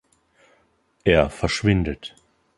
Er 1.03 1.29
verschwindet. 1.29 2.15